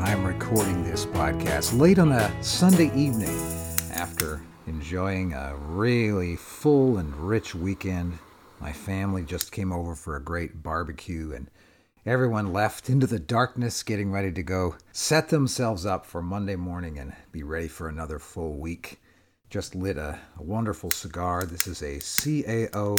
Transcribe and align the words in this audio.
I'm 0.00 0.24
recording 0.24 0.82
this 0.82 1.04
podcast 1.04 1.78
late 1.78 1.98
on 1.98 2.10
a 2.10 2.42
Sunday 2.42 2.90
evening 2.96 3.38
after 3.92 4.40
enjoying 4.66 5.34
a 5.34 5.54
really 5.56 6.36
full 6.36 6.96
and 6.96 7.14
rich 7.14 7.54
weekend. 7.54 8.18
My 8.60 8.72
family 8.72 9.24
just 9.24 9.52
came 9.52 9.70
over 9.70 9.94
for 9.94 10.16
a 10.16 10.22
great 10.22 10.62
barbecue 10.62 11.32
and 11.34 11.50
everyone 12.06 12.50
left 12.50 12.88
into 12.88 13.06
the 13.06 13.18
darkness 13.18 13.82
getting 13.82 14.10
ready 14.10 14.32
to 14.32 14.42
go 14.42 14.76
set 14.90 15.28
themselves 15.28 15.84
up 15.84 16.06
for 16.06 16.22
Monday 16.22 16.56
morning 16.56 16.98
and 16.98 17.12
be 17.30 17.42
ready 17.42 17.68
for 17.68 17.86
another 17.86 18.18
full 18.18 18.54
week. 18.54 19.02
Just 19.50 19.74
lit 19.74 19.98
a, 19.98 20.18
a 20.38 20.42
wonderful 20.42 20.90
cigar. 20.90 21.44
This 21.44 21.66
is 21.66 21.82
a 21.82 21.98
CAO 21.98 22.98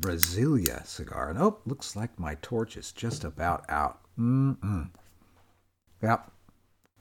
Brazilia 0.00 0.84
cigar. 0.84 1.30
And 1.30 1.38
oh, 1.38 1.60
looks 1.66 1.94
like 1.94 2.18
my 2.18 2.34
torch 2.42 2.76
is 2.76 2.90
just 2.90 3.22
about 3.22 3.64
out. 3.68 4.00
Mm-mm. 4.18 4.90
Yep, 6.02 6.31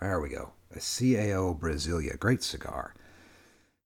there 0.01 0.19
we 0.19 0.29
go. 0.29 0.51
A 0.71 0.79
CAO 0.79 1.57
Brazilia. 1.57 2.17
Great 2.17 2.43
cigar. 2.43 2.93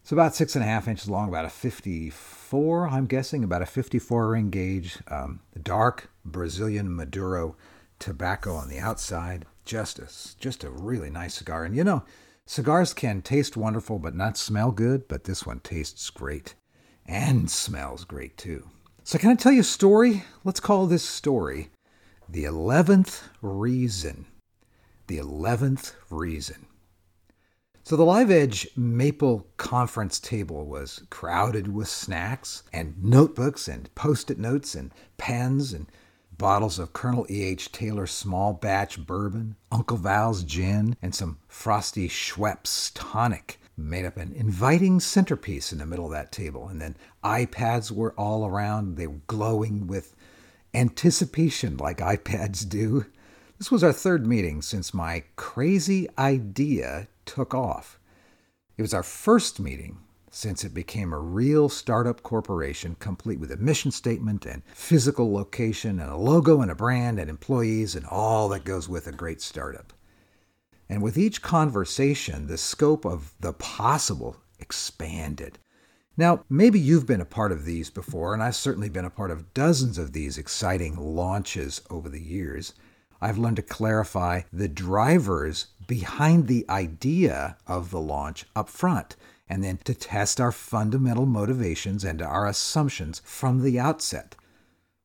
It's 0.01 0.11
about 0.11 0.35
six 0.35 0.55
and 0.55 0.63
a 0.63 0.67
half 0.67 0.87
inches 0.87 1.09
long, 1.09 1.29
about 1.29 1.45
a 1.45 1.49
54, 1.49 2.89
I'm 2.89 3.07
guessing, 3.07 3.43
about 3.43 3.63
a 3.63 3.65
54 3.65 4.29
ring 4.29 4.49
gauge. 4.49 4.99
Um, 5.07 5.41
dark 5.61 6.09
Brazilian 6.23 6.95
Maduro 6.95 7.55
tobacco 7.99 8.55
on 8.55 8.69
the 8.69 8.79
outside. 8.79 9.45
Just 9.65 9.99
a, 9.99 10.07
just 10.39 10.63
a 10.63 10.69
really 10.69 11.09
nice 11.09 11.33
cigar. 11.33 11.65
And 11.65 11.75
you 11.75 11.83
know, 11.83 12.03
cigars 12.45 12.93
can 12.93 13.21
taste 13.21 13.57
wonderful 13.57 13.97
but 13.97 14.15
not 14.15 14.37
smell 14.37 14.71
good, 14.71 15.07
but 15.07 15.23
this 15.23 15.45
one 15.45 15.59
tastes 15.59 16.09
great 16.11 16.53
and 17.05 17.49
smells 17.49 18.03
great 18.05 18.37
too. 18.37 18.69
So, 19.03 19.17
can 19.17 19.31
I 19.31 19.35
tell 19.35 19.51
you 19.51 19.61
a 19.61 19.63
story? 19.63 20.23
Let's 20.43 20.59
call 20.59 20.85
this 20.85 21.03
story 21.03 21.69
The 22.29 22.43
11th 22.43 23.23
Reason 23.41 24.27
the 25.07 25.17
11th 25.17 25.93
reason. 26.09 26.67
So 27.83 27.95
the 27.95 28.03
Live 28.03 28.31
Edge 28.31 28.67
Maple 28.75 29.45
conference 29.57 30.19
table 30.19 30.65
was 30.65 31.03
crowded 31.11 31.71
with 31.71 31.87
snacks 31.87 32.63
and 32.73 32.95
notebooks 33.03 33.67
and 33.67 33.93
post 33.93 34.31
it 34.31 34.39
notes 34.39 34.73
and 34.73 34.91
pens 35.17 35.71
and 35.71 35.85
bottles 36.35 36.79
of 36.79 36.93
Colonel 36.93 37.27
E.H. 37.29 37.71
Taylor 37.71 38.07
small 38.07 38.53
batch 38.53 39.05
bourbon, 39.05 39.55
Uncle 39.71 39.97
Val's 39.97 40.43
gin, 40.43 40.95
and 41.01 41.13
some 41.13 41.37
frosty 41.47 42.09
Schweppes 42.09 42.91
tonic 42.95 43.59
made 43.77 44.05
up 44.05 44.17
an 44.17 44.33
inviting 44.33 44.99
centerpiece 44.99 45.71
in 45.71 45.77
the 45.79 45.85
middle 45.85 46.05
of 46.05 46.11
that 46.11 46.31
table. 46.31 46.67
And 46.67 46.81
then 46.81 46.97
iPads 47.23 47.91
were 47.91 48.13
all 48.13 48.45
around. 48.47 48.95
They 48.95 49.07
were 49.07 49.21
glowing 49.27 49.85
with 49.87 50.15
anticipation 50.73 51.77
like 51.77 51.97
iPads 51.99 52.67
do. 52.67 53.05
This 53.57 53.71
was 53.71 53.83
our 53.83 53.93
third 53.93 54.27
meeting 54.27 54.61
since 54.61 54.93
my 54.93 55.23
crazy 55.37 56.09
idea 56.17 57.07
took 57.25 57.53
off. 57.53 57.99
It 58.77 58.81
was 58.81 58.93
our 58.93 59.03
first 59.03 59.61
meeting 59.61 59.99
since 60.29 60.65
it 60.65 60.73
became 60.73 61.13
a 61.13 61.19
real 61.19 61.69
startup 61.69 62.21
corporation 62.21 62.97
complete 62.99 63.39
with 63.39 63.51
a 63.51 63.57
mission 63.57 63.91
statement 63.91 64.45
and 64.45 64.61
physical 64.73 65.31
location 65.31 66.01
and 66.01 66.11
a 66.11 66.17
logo 66.17 66.59
and 66.59 66.69
a 66.69 66.75
brand 66.75 67.17
and 67.17 67.29
employees 67.29 67.95
and 67.95 68.05
all 68.07 68.49
that 68.49 68.65
goes 68.65 68.89
with 68.89 69.07
a 69.07 69.13
great 69.13 69.41
startup. 69.41 69.93
And 70.89 71.01
with 71.01 71.17
each 71.17 71.41
conversation, 71.41 72.47
the 72.47 72.57
scope 72.57 73.05
of 73.05 73.33
the 73.39 73.53
possible 73.53 74.35
expanded. 74.59 75.59
Now, 76.17 76.43
maybe 76.49 76.79
you've 76.79 77.07
been 77.07 77.21
a 77.21 77.25
part 77.25 77.53
of 77.53 77.63
these 77.63 77.89
before, 77.89 78.33
and 78.33 78.43
I've 78.43 78.55
certainly 78.55 78.89
been 78.89 79.05
a 79.05 79.09
part 79.09 79.31
of 79.31 79.53
dozens 79.53 79.97
of 79.97 80.11
these 80.11 80.37
exciting 80.37 80.97
launches 80.97 81.81
over 81.89 82.09
the 82.09 82.21
years. 82.21 82.73
I've 83.25 83.39
learned 83.39 83.55
to 83.55 83.63
clarify 83.63 84.41
the 84.53 84.67
drivers 84.67 85.65
behind 85.87 86.45
the 86.45 86.63
idea 86.69 87.57
of 87.65 87.89
the 87.89 87.99
launch 87.99 88.45
up 88.55 88.69
front, 88.69 89.15
and 89.49 89.63
then 89.63 89.79
to 89.85 89.95
test 89.95 90.39
our 90.39 90.51
fundamental 90.51 91.25
motivations 91.25 92.03
and 92.03 92.21
our 92.21 92.45
assumptions 92.45 93.23
from 93.25 93.63
the 93.63 93.79
outset. 93.79 94.35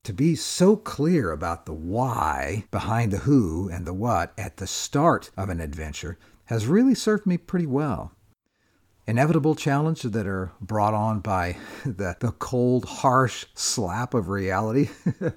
To 0.05 0.13
be 0.13 0.37
so 0.37 0.77
clear 0.77 1.33
about 1.33 1.65
the 1.65 1.73
why 1.73 2.65
behind 2.71 3.11
the 3.11 3.21
who 3.21 3.71
and 3.71 3.87
the 3.87 3.95
what 3.95 4.35
at 4.37 4.59
the 4.59 4.67
start 4.67 5.31
of 5.35 5.49
an 5.49 5.59
adventure 5.59 6.19
has 6.45 6.67
really 6.67 6.95
served 6.95 7.25
me 7.25 7.39
pretty 7.39 7.65
well. 7.65 8.13
Inevitable 9.07 9.55
challenges 9.55 10.11
that 10.11 10.27
are 10.27 10.53
brought 10.61 10.93
on 10.93 11.21
by 11.21 11.57
the, 11.87 12.19
the 12.21 12.33
cold, 12.33 12.85
harsh 12.85 13.47
slap 13.55 14.13
of 14.13 14.29
reality 14.29 14.91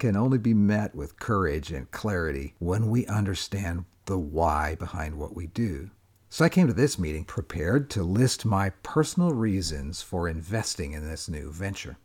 can 0.00 0.16
only 0.16 0.38
be 0.38 0.54
met 0.54 0.94
with 0.94 1.20
courage 1.20 1.70
and 1.70 1.90
clarity 1.90 2.54
when 2.58 2.88
we 2.88 3.06
understand 3.06 3.84
the 4.06 4.18
why 4.18 4.74
behind 4.74 5.14
what 5.14 5.36
we 5.36 5.46
do. 5.46 5.90
So 6.30 6.44
I 6.44 6.48
came 6.48 6.66
to 6.66 6.72
this 6.72 6.98
meeting 6.98 7.24
prepared 7.24 7.90
to 7.90 8.02
list 8.02 8.44
my 8.44 8.70
personal 8.82 9.32
reasons 9.32 10.00
for 10.00 10.28
investing 10.28 10.92
in 10.92 11.06
this 11.06 11.28
new 11.28 11.52
venture. 11.52 11.98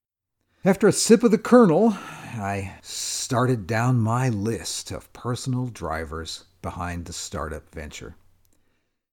After 0.63 0.87
a 0.87 0.91
sip 0.91 1.23
of 1.23 1.31
the 1.31 1.37
Colonel, 1.37 1.93
I 2.33 2.73
started 2.81 3.65
down 3.65 3.99
my 3.99 4.29
list 4.29 4.91
of 4.91 5.13
personal 5.13 5.67
drivers 5.67 6.45
behind 6.61 7.05
the 7.05 7.13
startup 7.13 7.73
venture. 7.73 8.15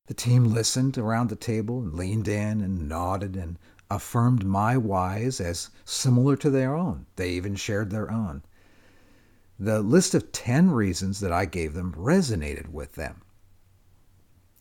The 0.07 0.15
team 0.15 0.45
listened 0.45 0.99
around 0.99 1.29
the 1.29 1.37
table 1.37 1.81
and 1.81 1.95
leaned 1.95 2.27
in 2.27 2.61
and 2.61 2.89
nodded 2.89 3.37
and 3.37 3.59
affirmed 3.91 4.45
my 4.45 4.77
whys 4.77 5.41
as 5.41 5.71
similar 5.85 6.37
to 6.37 6.51
their 6.51 6.75
own. 6.75 7.07
They 7.17 7.31
even 7.31 7.55
shared 7.55 7.91
their 7.91 8.11
own. 8.11 8.43
The 9.59 9.83
list 9.83 10.15
of 10.15 10.33
10 10.33 10.71
reasons 10.71 11.21
that 11.21 11.33
I 11.33 11.45
gave 11.45 11.75
them 11.75 11.93
resonated 11.93 12.69
with 12.69 12.93
them. 12.93 13.23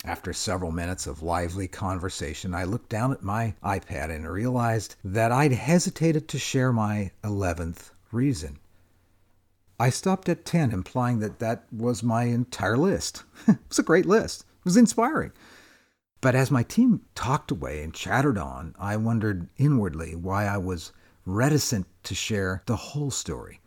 After 0.04 0.34
several 0.34 0.72
minutes 0.72 1.06
of 1.06 1.22
lively 1.22 1.68
conversation, 1.68 2.56
I 2.56 2.64
looked 2.64 2.90
down 2.90 3.12
at 3.12 3.22
my 3.22 3.54
iPad 3.64 4.10
and 4.10 4.28
realized 4.28 4.96
that 5.04 5.32
I'd 5.32 5.52
hesitated 5.52 6.28
to 6.28 6.40
share 6.40 6.74
my 6.74 7.12
11th 7.24 7.92
reason. 8.12 8.58
I 9.80 9.90
stopped 9.90 10.28
at 10.28 10.44
10, 10.46 10.72
implying 10.72 11.20
that 11.20 11.40
that 11.40 11.66
was 11.72 12.04
my 12.04 12.24
entire 12.24 12.78
list. 12.78 13.24
it 13.48 13.58
was 13.70 13.80
a 13.80 13.84
great 13.84 14.06
list, 14.06 14.42
it 14.42 14.66
was 14.66 14.78
inspiring. 14.78 15.32
But 16.20 16.36
as 16.36 16.52
my 16.52 16.64
team 16.64 17.02
talked 17.16 17.50
away 17.50 17.84
and 17.84 17.94
chattered 17.94 18.38
on, 18.38 18.76
I 18.80 18.98
wondered 18.98 19.50
inwardly 19.58 20.16
why 20.16 20.46
I 20.46 20.58
was 20.58 20.92
reticent 21.26 21.88
to 22.04 22.14
share 22.14 22.62
the 22.66 22.76
whole 22.76 23.10
story. 23.10 23.60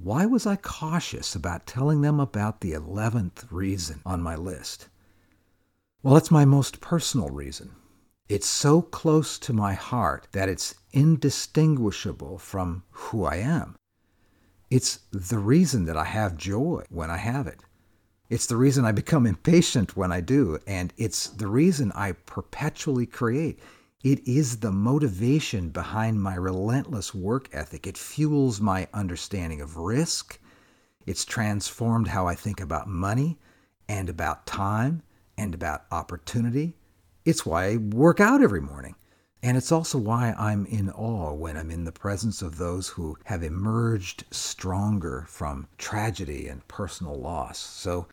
Why 0.00 0.26
was 0.26 0.46
I 0.46 0.54
cautious 0.54 1.34
about 1.34 1.66
telling 1.66 2.02
them 2.02 2.20
about 2.20 2.60
the 2.60 2.70
11th 2.70 3.50
reason 3.50 4.00
on 4.06 4.22
my 4.22 4.36
list? 4.36 4.88
Well, 6.04 6.16
it's 6.16 6.30
my 6.30 6.44
most 6.44 6.80
personal 6.80 7.30
reason. 7.30 7.72
It's 8.28 8.46
so 8.46 8.80
close 8.80 9.40
to 9.40 9.52
my 9.52 9.74
heart 9.74 10.28
that 10.30 10.48
it's 10.48 10.76
indistinguishable 10.92 12.38
from 12.38 12.84
who 12.90 13.24
I 13.24 13.36
am. 13.36 13.74
It's 14.70 15.00
the 15.10 15.40
reason 15.40 15.86
that 15.86 15.96
I 15.96 16.04
have 16.04 16.36
joy 16.36 16.84
when 16.90 17.10
I 17.10 17.16
have 17.16 17.48
it. 17.48 17.64
It's 18.30 18.46
the 18.46 18.56
reason 18.56 18.84
I 18.84 18.92
become 18.92 19.26
impatient 19.26 19.96
when 19.96 20.12
I 20.12 20.20
do, 20.20 20.60
and 20.64 20.92
it's 20.96 21.26
the 21.26 21.48
reason 21.48 21.90
I 21.96 22.12
perpetually 22.12 23.06
create. 23.06 23.58
It 24.04 24.28
is 24.28 24.58
the 24.58 24.70
motivation 24.70 25.70
behind 25.70 26.22
my 26.22 26.36
relentless 26.36 27.12
work 27.12 27.48
ethic. 27.52 27.84
It 27.84 27.98
fuels 27.98 28.60
my 28.60 28.86
understanding 28.94 29.60
of 29.60 29.76
risk. 29.76 30.38
It's 31.04 31.24
transformed 31.24 32.06
how 32.06 32.28
I 32.28 32.36
think 32.36 32.60
about 32.60 32.86
money 32.86 33.40
and 33.88 34.08
about 34.08 34.46
time 34.46 35.02
and 35.36 35.52
about 35.52 35.86
opportunity. 35.90 36.76
It's 37.24 37.44
why 37.44 37.72
I 37.72 37.76
work 37.78 38.20
out 38.20 38.40
every 38.40 38.60
morning. 38.60 38.94
And 39.42 39.56
it's 39.56 39.72
also 39.72 39.98
why 39.98 40.32
I'm 40.38 40.64
in 40.66 40.90
awe 40.90 41.32
when 41.32 41.56
I'm 41.56 41.72
in 41.72 41.82
the 41.82 41.90
presence 41.90 42.40
of 42.40 42.56
those 42.56 42.86
who 42.86 43.18
have 43.24 43.42
emerged 43.42 44.24
stronger 44.30 45.26
from 45.28 45.66
tragedy 45.76 46.46
and 46.46 46.66
personal 46.68 47.16
loss. 47.16 47.58
So, 47.58 48.06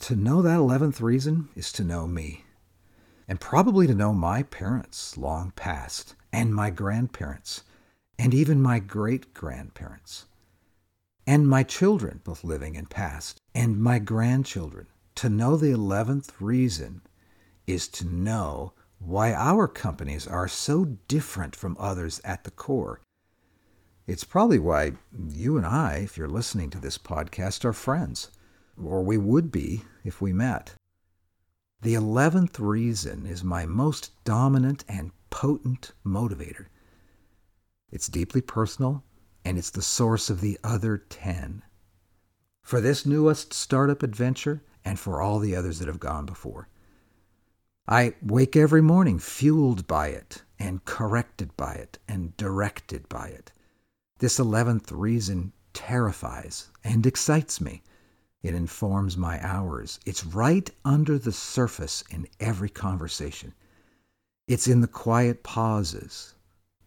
to 0.00 0.16
know 0.16 0.40
that 0.40 0.58
11th 0.58 1.02
reason 1.02 1.50
is 1.54 1.70
to 1.72 1.84
know 1.84 2.06
me 2.06 2.44
and 3.28 3.40
probably 3.40 3.86
to 3.86 3.94
know 3.94 4.12
my 4.14 4.42
parents 4.42 5.16
long 5.18 5.52
past, 5.54 6.14
and 6.32 6.54
my 6.54 6.70
grandparents, 6.70 7.62
and 8.18 8.34
even 8.34 8.60
my 8.60 8.78
great 8.78 9.34
grandparents, 9.34 10.24
and 11.26 11.46
my 11.46 11.62
children, 11.62 12.20
both 12.24 12.42
living 12.42 12.76
and 12.76 12.88
past, 12.88 13.38
and 13.54 13.78
my 13.78 13.98
grandchildren, 13.98 14.86
To 15.16 15.28
know 15.28 15.56
the 15.56 15.72
11th 15.72 16.30
reason 16.40 17.02
is 17.66 17.88
to 17.88 18.06
know 18.06 18.72
why 18.98 19.34
our 19.34 19.68
companies 19.68 20.26
are 20.26 20.48
so 20.48 20.96
different 21.06 21.54
from 21.54 21.76
others 21.78 22.20
at 22.24 22.44
the 22.44 22.50
core. 22.50 23.00
It's 24.06 24.24
probably 24.24 24.58
why 24.58 24.92
you 25.28 25.56
and 25.56 25.66
I, 25.66 25.96
if 26.04 26.16
you're 26.16 26.28
listening 26.28 26.70
to 26.70 26.80
this 26.80 26.98
podcast, 26.98 27.64
are 27.64 27.72
friends, 27.72 28.30
or 28.82 29.02
we 29.02 29.18
would 29.18 29.52
be 29.52 29.82
if 30.04 30.22
we 30.22 30.32
met. 30.32 30.77
The 31.80 31.94
11th 31.94 32.58
reason 32.58 33.24
is 33.24 33.44
my 33.44 33.64
most 33.64 34.10
dominant 34.24 34.84
and 34.88 35.12
potent 35.30 35.92
motivator. 36.04 36.66
It's 37.90 38.08
deeply 38.08 38.40
personal, 38.40 39.04
and 39.44 39.56
it's 39.56 39.70
the 39.70 39.82
source 39.82 40.28
of 40.28 40.40
the 40.40 40.58
other 40.64 40.98
10. 40.98 41.62
For 42.62 42.80
this 42.80 43.06
newest 43.06 43.54
startup 43.54 44.02
adventure, 44.02 44.62
and 44.84 44.98
for 44.98 45.20
all 45.20 45.38
the 45.38 45.54
others 45.54 45.78
that 45.78 45.88
have 45.88 46.00
gone 46.00 46.24
before. 46.26 46.68
I 47.86 48.14
wake 48.22 48.56
every 48.56 48.82
morning 48.82 49.18
fueled 49.18 49.86
by 49.86 50.08
it 50.08 50.42
and 50.58 50.84
corrected 50.84 51.56
by 51.56 51.74
it 51.74 51.98
and 52.08 52.36
directed 52.36 53.08
by 53.08 53.28
it. 53.28 53.52
This 54.18 54.38
eleventh 54.38 54.90
reason 54.90 55.52
terrifies 55.74 56.70
and 56.82 57.06
excites 57.06 57.60
me. 57.60 57.82
It 58.42 58.54
informs 58.54 59.16
my 59.16 59.44
hours. 59.44 59.98
It's 60.06 60.24
right 60.24 60.70
under 60.84 61.18
the 61.18 61.32
surface 61.32 62.04
in 62.10 62.28
every 62.38 62.70
conversation. 62.70 63.52
It's 64.46 64.68
in 64.68 64.80
the 64.80 64.86
quiet 64.86 65.42
pauses, 65.42 66.34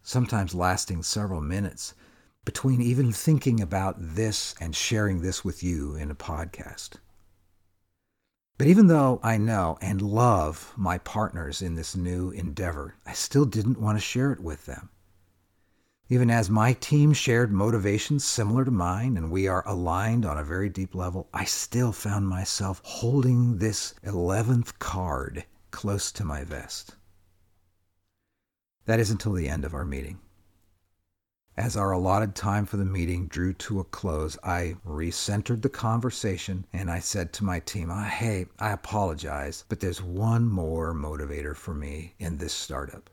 sometimes 0.02 0.54
lasting 0.54 1.02
several 1.02 1.40
minutes, 1.40 1.94
between 2.44 2.80
even 2.80 3.12
thinking 3.12 3.60
about 3.60 3.96
this 3.98 4.54
and 4.60 4.74
sharing 4.74 5.20
this 5.20 5.44
with 5.44 5.62
you 5.62 5.94
in 5.94 6.10
a 6.10 6.14
podcast. 6.14 6.96
But 8.58 8.66
even 8.66 8.86
though 8.86 9.20
I 9.22 9.38
know 9.38 9.78
and 9.80 10.00
love 10.00 10.72
my 10.76 10.98
partners 10.98 11.62
in 11.62 11.74
this 11.74 11.94
new 11.94 12.30
endeavor, 12.30 12.96
I 13.06 13.12
still 13.12 13.44
didn't 13.44 13.80
want 13.80 13.98
to 13.98 14.04
share 14.04 14.32
it 14.32 14.40
with 14.40 14.66
them. 14.66 14.88
Even 16.12 16.28
as 16.28 16.50
my 16.50 16.74
team 16.74 17.14
shared 17.14 17.50
motivations 17.50 18.22
similar 18.22 18.66
to 18.66 18.70
mine 18.70 19.16
and 19.16 19.30
we 19.30 19.48
are 19.48 19.66
aligned 19.66 20.26
on 20.26 20.36
a 20.36 20.44
very 20.44 20.68
deep 20.68 20.94
level, 20.94 21.26
I 21.32 21.46
still 21.46 21.90
found 21.90 22.28
myself 22.28 22.82
holding 22.84 23.56
this 23.56 23.94
11th 24.04 24.78
card 24.78 25.46
close 25.70 26.12
to 26.12 26.22
my 26.22 26.44
vest. 26.44 26.96
That 28.84 29.00
is 29.00 29.10
until 29.10 29.32
the 29.32 29.48
end 29.48 29.64
of 29.64 29.72
our 29.72 29.86
meeting. 29.86 30.20
As 31.56 31.78
our 31.78 31.92
allotted 31.92 32.34
time 32.34 32.66
for 32.66 32.76
the 32.76 32.84
meeting 32.84 33.26
drew 33.26 33.54
to 33.54 33.80
a 33.80 33.84
close, 33.84 34.36
I 34.44 34.76
recentered 34.86 35.62
the 35.62 35.70
conversation 35.70 36.66
and 36.74 36.90
I 36.90 36.98
said 36.98 37.32
to 37.32 37.44
my 37.44 37.58
team, 37.60 37.90
oh, 37.90 38.02
Hey, 38.02 38.48
I 38.58 38.72
apologize, 38.72 39.64
but 39.66 39.80
there's 39.80 40.02
one 40.02 40.46
more 40.46 40.92
motivator 40.92 41.56
for 41.56 41.72
me 41.72 42.12
in 42.18 42.36
this 42.36 42.52
startup. 42.52 43.08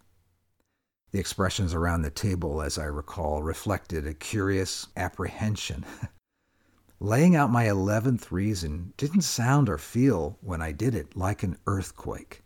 The 1.11 1.19
expressions 1.19 1.73
around 1.73 2.01
the 2.01 2.11
table, 2.11 2.61
as 2.61 2.77
I 2.77 2.85
recall, 2.85 3.41
reflected 3.41 4.05
a 4.05 4.13
curious 4.13 4.87
apprehension. 4.95 5.85
Laying 6.99 7.35
out 7.35 7.51
my 7.51 7.65
11th 7.65 8.31
reason 8.31 8.93
didn't 8.97 9.21
sound 9.21 9.69
or 9.69 9.77
feel, 9.77 10.37
when 10.41 10.61
I 10.61 10.71
did 10.71 10.93
it, 10.93 11.15
like 11.15 11.43
an 11.43 11.57
earthquake. 11.65 12.43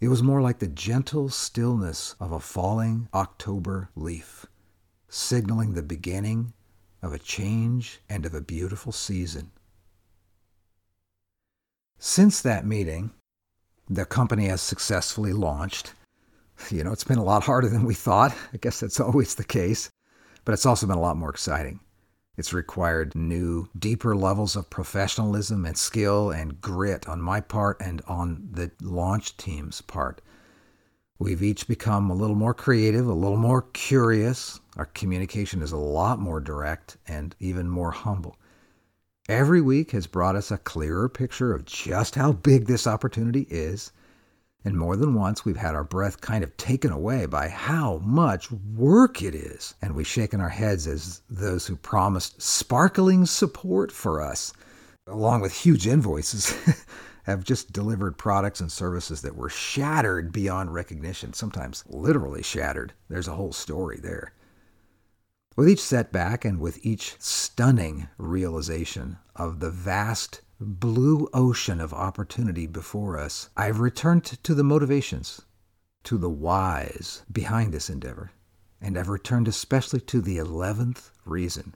It 0.00 0.08
was 0.08 0.22
more 0.22 0.40
like 0.40 0.58
the 0.58 0.68
gentle 0.68 1.28
stillness 1.28 2.14
of 2.18 2.32
a 2.32 2.40
falling 2.40 3.08
October 3.12 3.90
leaf 3.94 4.46
signaling 5.12 5.74
the 5.74 5.82
beginning 5.82 6.54
of 7.02 7.12
a 7.12 7.18
change 7.18 8.00
and 8.08 8.24
of 8.24 8.34
a 8.34 8.40
beautiful 8.40 8.92
season. 8.92 9.50
Since 11.98 12.40
that 12.40 12.64
meeting, 12.64 13.12
the 13.90 14.06
company 14.06 14.46
has 14.46 14.62
successfully 14.62 15.34
launched. 15.34 15.92
You 16.70 16.84
know, 16.84 16.92
it's 16.92 17.04
been 17.04 17.18
a 17.18 17.24
lot 17.24 17.42
harder 17.42 17.68
than 17.68 17.84
we 17.84 17.94
thought. 17.94 18.34
I 18.52 18.56
guess 18.58 18.80
that's 18.80 19.00
always 19.00 19.34
the 19.34 19.44
case, 19.44 19.90
but 20.44 20.52
it's 20.52 20.66
also 20.66 20.86
been 20.86 20.96
a 20.96 21.00
lot 21.00 21.16
more 21.16 21.30
exciting. 21.30 21.80
It's 22.36 22.54
required 22.54 23.14
new, 23.14 23.68
deeper 23.78 24.16
levels 24.16 24.56
of 24.56 24.70
professionalism 24.70 25.66
and 25.66 25.76
skill 25.76 26.30
and 26.30 26.60
grit 26.60 27.06
on 27.06 27.20
my 27.20 27.40
part 27.40 27.80
and 27.80 28.00
on 28.08 28.48
the 28.50 28.70
launch 28.80 29.36
team's 29.36 29.82
part. 29.82 30.22
We've 31.18 31.42
each 31.42 31.68
become 31.68 32.10
a 32.10 32.14
little 32.14 32.34
more 32.34 32.54
creative, 32.54 33.06
a 33.06 33.12
little 33.12 33.36
more 33.36 33.62
curious. 33.62 34.60
Our 34.76 34.86
communication 34.86 35.62
is 35.62 35.72
a 35.72 35.76
lot 35.76 36.18
more 36.18 36.40
direct 36.40 36.96
and 37.06 37.36
even 37.38 37.68
more 37.68 37.92
humble. 37.92 38.38
Every 39.28 39.60
week 39.60 39.92
has 39.92 40.08
brought 40.08 40.34
us 40.34 40.50
a 40.50 40.58
clearer 40.58 41.08
picture 41.08 41.52
of 41.52 41.64
just 41.64 42.16
how 42.16 42.32
big 42.32 42.66
this 42.66 42.86
opportunity 42.86 43.46
is. 43.50 43.92
And 44.64 44.76
more 44.76 44.96
than 44.96 45.14
once, 45.14 45.44
we've 45.44 45.56
had 45.56 45.74
our 45.74 45.84
breath 45.84 46.20
kind 46.20 46.44
of 46.44 46.56
taken 46.56 46.92
away 46.92 47.26
by 47.26 47.48
how 47.48 47.98
much 47.98 48.50
work 48.50 49.20
it 49.20 49.34
is. 49.34 49.74
And 49.82 49.94
we've 49.94 50.06
shaken 50.06 50.40
our 50.40 50.48
heads 50.48 50.86
as 50.86 51.22
those 51.28 51.66
who 51.66 51.76
promised 51.76 52.40
sparkling 52.40 53.26
support 53.26 53.90
for 53.90 54.20
us, 54.20 54.52
along 55.06 55.40
with 55.40 55.52
huge 55.52 55.86
invoices. 55.86 56.54
have 57.24 57.44
just 57.44 57.72
delivered 57.72 58.18
products 58.18 58.60
and 58.60 58.70
services 58.70 59.22
that 59.22 59.36
were 59.36 59.48
shattered 59.48 60.32
beyond 60.32 60.74
recognition, 60.74 61.32
sometimes 61.32 61.84
literally 61.86 62.42
shattered. 62.42 62.92
There's 63.08 63.28
a 63.28 63.36
whole 63.36 63.52
story 63.52 63.98
there. 64.02 64.32
With 65.54 65.68
each 65.68 65.82
setback 65.82 66.44
and 66.44 66.58
with 66.58 66.84
each 66.84 67.14
stunning 67.18 68.08
realization 68.18 69.18
of 69.36 69.60
the 69.60 69.70
vast 69.70 70.40
blue 70.62 71.28
ocean 71.34 71.80
of 71.80 71.92
opportunity 71.92 72.66
before 72.66 73.18
us, 73.18 73.50
I've 73.56 73.80
returned 73.80 74.24
to 74.24 74.54
the 74.54 74.64
motivations, 74.64 75.42
to 76.04 76.16
the 76.16 76.30
whys 76.30 77.22
behind 77.30 77.72
this 77.72 77.90
endeavor, 77.90 78.32
and 78.80 78.98
I've 78.98 79.08
returned 79.08 79.48
especially 79.48 80.00
to 80.00 80.20
the 80.20 80.38
11th 80.38 81.10
reason. 81.24 81.74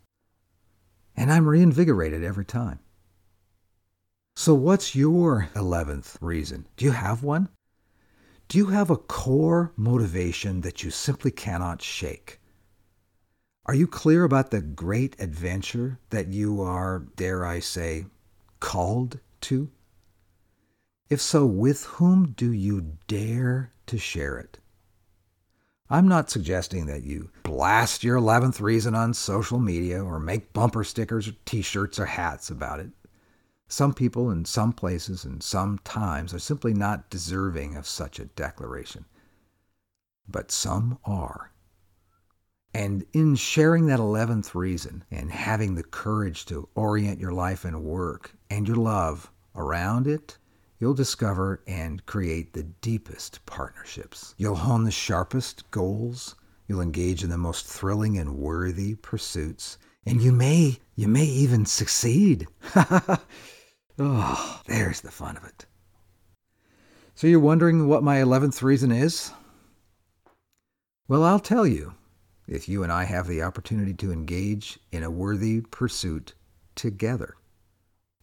And 1.17 1.33
I'm 1.33 1.49
reinvigorated 1.49 2.25
every 2.25 2.45
time. 2.45 2.81
So, 4.35 4.55
what's 4.55 4.95
your 4.95 5.49
11th 5.55 6.17
reason? 6.21 6.67
Do 6.77 6.85
you 6.85 6.93
have 6.93 7.23
one? 7.23 7.49
Do 8.49 8.59
you 8.59 8.67
have 8.67 8.91
a 8.91 8.97
core 8.97 9.73
motivation 9.77 10.61
that 10.61 10.85
you 10.85 10.91
simply 10.91 11.31
cannot 11.31 11.83
shake? 11.83 12.41
Are 13.65 13.75
you 13.75 13.89
clear 13.89 14.23
about 14.23 14.51
the 14.51 14.61
great 14.61 15.17
adventure 15.19 15.99
that 16.11 16.29
you 16.29 16.63
are, 16.63 17.07
dare 17.17 17.45
I 17.45 17.59
say, 17.59 18.07
called 18.61 19.21
to? 19.43 19.71
If 21.09 21.21
so, 21.21 21.47
with 21.47 21.85
whom 21.85 22.33
do 22.33 22.53
you 22.53 22.99
dare 23.07 23.73
to 23.87 23.99
share 23.99 24.39
it? 24.39 24.59
I'm 25.89 26.09
not 26.09 26.31
suggesting 26.31 26.87
that 26.87 27.05
you 27.05 27.31
blast 27.45 28.03
your 28.03 28.19
11th 28.19 28.61
reason 28.61 28.97
on 28.97 29.15
social 29.15 29.61
media 29.61 30.03
or 30.03 30.19
make 30.19 30.53
bumper 30.53 30.83
stickers 30.83 31.29
or 31.29 31.35
t 31.45 31.63
shirts 31.63 32.01
or 32.01 32.07
hats 32.07 32.51
about 32.51 32.81
it. 32.81 32.91
Some 33.69 33.95
people 33.95 34.31
in 34.31 34.45
some 34.45 34.73
places 34.73 35.25
and 35.25 35.43
some 35.43 35.79
times 35.79 36.35
are 36.35 36.41
simply 36.41 36.75
not 36.75 37.11
deserving 37.11 37.77
of 37.77 37.87
such 37.87 38.19
a 38.19 38.25
declaration. 38.25 39.05
But 40.29 40.51
some 40.51 40.99
are. 41.05 41.53
And 42.75 43.07
in 43.13 43.37
sharing 43.37 43.87
that 43.87 44.01
11th 44.01 44.55
reason 44.55 45.05
and 45.11 45.31
having 45.31 45.77
the 45.77 45.85
courage 45.85 46.47
to 46.47 46.69
orient 46.75 47.21
your 47.21 47.33
life 47.33 47.65
and 47.65 47.85
work 47.85 48.36
and 48.51 48.67
your 48.67 48.77
love 48.77 49.31
around 49.55 50.07
it, 50.07 50.39
you'll 50.79 50.95
discover 50.95 51.63
and 51.67 52.05
create 52.07 52.53
the 52.53 52.63
deepest 52.63 53.45
partnerships. 53.47 54.35
You'll 54.39 54.57
hone 54.57 54.85
the 54.85 54.91
sharpest 54.91 55.71
goals. 55.71 56.37
You'll 56.69 56.81
engage 56.81 57.23
in 57.23 57.31
the 57.31 57.39
most 57.39 57.67
thrilling 57.67 58.19
and 58.19 58.37
worthy 58.37 58.95
pursuits. 58.97 59.79
And 60.05 60.21
you 60.23 60.33
may, 60.33 60.79
you 60.95 61.09
may 61.09 61.25
even 61.25 61.67
succeed. 61.67 62.47
Oh, 63.99 64.61
there's 64.67 65.01
the 65.01 65.11
fun 65.11 65.39
of 65.39 65.45
it. 65.45 65.65
So 67.15 67.27
you're 67.27 67.41
wondering 67.41 67.89
what 67.89 68.03
my 68.03 68.17
11th 68.17 68.63
reason 68.63 68.93
is? 68.93 69.33
Well, 71.09 71.25
I'll 71.25 71.41
tell 71.41 71.67
you 71.67 71.95
if 72.47 72.69
you 72.69 72.83
and 72.83 72.93
I 72.93 73.05
have 73.05 73.27
the 73.27 73.43
opportunity 73.43 73.95
to 73.95 74.13
engage 74.13 74.79
in 74.93 75.03
a 75.03 75.11
worthy 75.11 75.63
pursuit 75.63 76.35
together. 76.75 77.37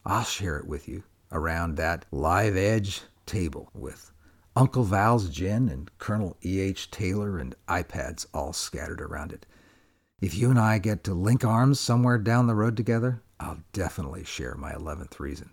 I'll 0.06 0.26
share 0.26 0.58
it 0.58 0.68
with 0.68 0.90
you 0.90 1.04
around 1.32 1.78
that 1.78 2.06
live 2.12 2.58
edge 2.58 3.04
table 3.26 3.70
with 3.74 4.12
Uncle 4.54 4.84
Val's 4.84 5.30
gin 5.30 5.70
and 5.70 5.90
Colonel 5.98 6.36
E.H. 6.44 6.92
Taylor 6.92 7.38
and 7.38 7.56
iPads 7.70 8.26
all 8.34 8.52
scattered 8.52 9.00
around 9.00 9.32
it. 9.32 9.46
If 10.22 10.36
you 10.36 10.50
and 10.50 10.60
I 10.60 10.78
get 10.78 11.06
to 11.06 11.14
link 11.14 11.46
arms 11.46 11.80
somewhere 11.80 12.18
down 12.18 12.48
the 12.48 12.56
road 12.56 12.76
together, 12.76 13.22
I'll 13.40 13.64
definitely 13.72 14.26
share 14.26 14.56
my 14.56 14.74
11th 14.74 15.20
reason. 15.20 15.52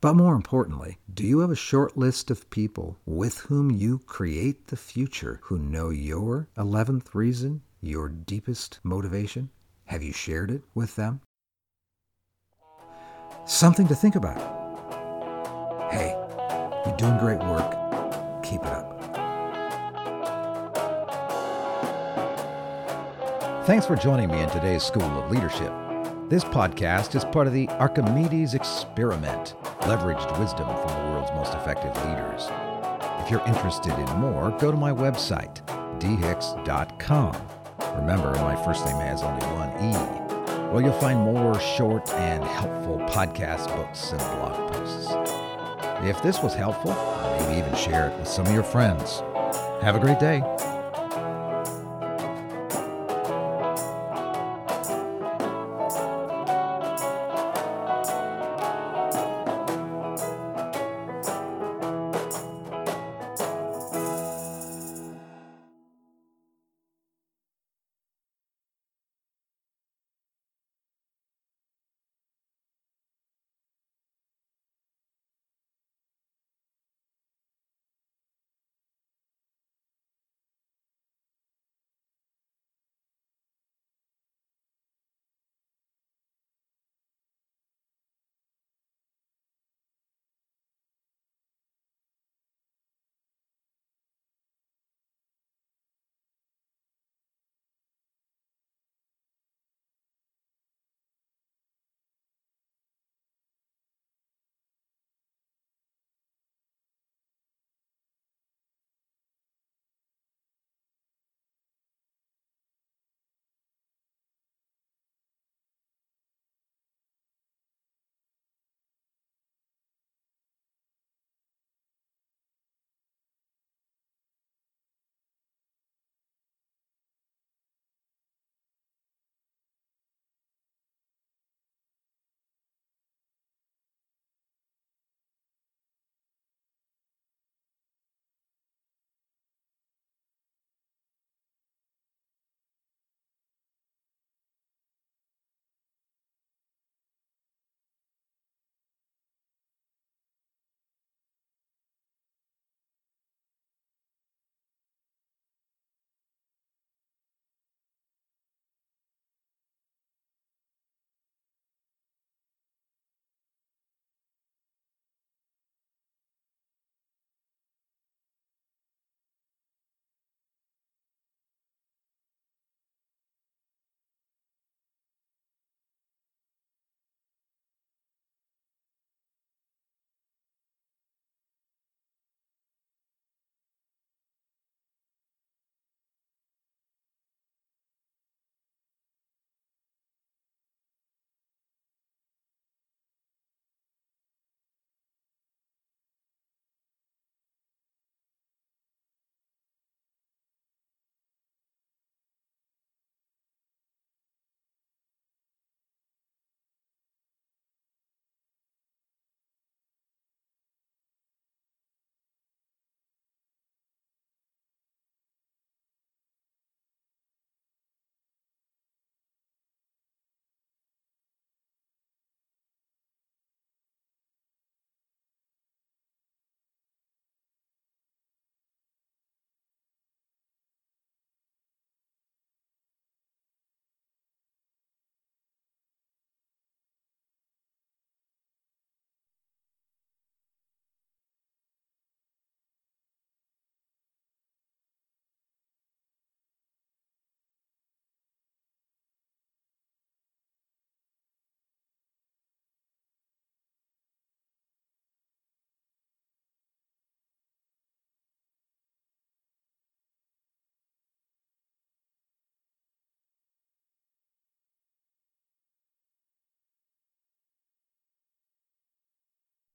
But 0.00 0.14
more 0.14 0.36
importantly, 0.36 0.98
do 1.12 1.24
you 1.24 1.40
have 1.40 1.50
a 1.50 1.56
short 1.56 1.96
list 1.96 2.30
of 2.30 2.48
people 2.50 2.96
with 3.04 3.38
whom 3.38 3.72
you 3.72 3.98
create 3.98 4.68
the 4.68 4.76
future 4.76 5.40
who 5.42 5.58
know 5.58 5.90
your 5.90 6.48
11th 6.56 7.12
reason, 7.12 7.62
your 7.80 8.08
deepest 8.08 8.78
motivation? 8.84 9.50
Have 9.86 10.04
you 10.04 10.12
shared 10.12 10.52
it 10.52 10.62
with 10.74 10.94
them? 10.94 11.20
Something 13.48 13.88
to 13.88 13.94
think 13.94 14.14
about. 14.14 14.36
Hey, 15.90 16.14
you're 16.84 16.96
doing 16.98 17.16
great 17.16 17.38
work. 17.38 18.42
Keep 18.42 18.60
it 18.60 18.66
up. 18.66 18.84
Thanks 23.64 23.86
for 23.86 23.96
joining 23.96 24.30
me 24.30 24.42
in 24.42 24.50
today's 24.50 24.82
School 24.82 25.02
of 25.02 25.30
Leadership. 25.30 25.72
This 26.28 26.44
podcast 26.44 27.14
is 27.14 27.24
part 27.24 27.46
of 27.46 27.54
the 27.54 27.70
Archimedes 27.70 28.52
Experiment, 28.52 29.54
leveraged 29.80 30.38
wisdom 30.38 30.66
from 30.66 30.88
the 30.88 31.10
world's 31.10 31.32
most 31.32 31.54
effective 31.54 31.96
leaders. 32.04 32.48
If 33.22 33.30
you're 33.30 33.46
interested 33.46 33.94
in 33.98 34.20
more, 34.20 34.50
go 34.58 34.70
to 34.70 34.76
my 34.76 34.92
website, 34.92 35.62
dhicks.com. 36.00 37.34
Remember, 37.96 38.30
my 38.42 38.62
first 38.62 38.84
name 38.84 38.96
has 38.96 39.22
only 39.22 39.46
one 39.46 39.70
E. 39.82 40.27
Well, 40.70 40.82
you'll 40.82 40.92
find 40.92 41.18
more 41.20 41.58
short 41.58 42.10
and 42.10 42.44
helpful 42.44 42.98
podcast 43.08 43.74
books 43.74 44.12
and 44.12 44.20
blog 44.20 44.70
posts. 44.70 45.08
If 46.06 46.22
this 46.22 46.42
was 46.42 46.54
helpful, 46.54 46.92
maybe 47.40 47.60
even 47.60 47.74
share 47.74 48.10
it 48.10 48.18
with 48.18 48.28
some 48.28 48.46
of 48.46 48.52
your 48.52 48.62
friends. 48.62 49.22
Have 49.80 49.96
a 49.96 49.98
great 49.98 50.20
day. 50.20 50.42